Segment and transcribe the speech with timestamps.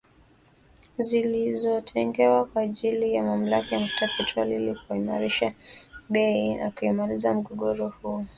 [0.99, 5.53] zilizotengwa kwa ajili ya mamlaka ya mafuta ya petroli ili kuimarisha
[6.09, 8.25] bei na kumaliza mgogoro huo